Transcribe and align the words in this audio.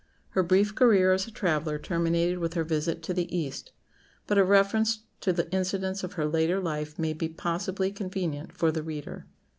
Her 0.29 0.41
brief 0.41 0.73
career 0.73 1.13
as 1.13 1.27
a 1.27 1.31
traveller 1.31 1.77
terminated 1.77 2.39
with 2.39 2.55
her 2.55 2.63
visit 2.63 3.03
to 3.03 3.13
the 3.13 3.37
East; 3.37 3.71
but 4.25 4.39
a 4.39 4.43
reference 4.43 5.03
to 5.19 5.31
the 5.31 5.47
incidents 5.51 6.03
of 6.03 6.13
her 6.13 6.25
later 6.25 6.59
life 6.59 6.97
may 6.97 7.13
possibly 7.13 7.89
be 7.89 7.93
convenient 7.95 8.51
for 8.57 8.71
the 8.71 8.81
reader. 8.81 9.27